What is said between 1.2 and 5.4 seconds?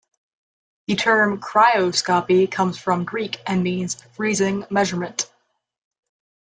"cryoscopy" comes from Greek and means "freezing measurement.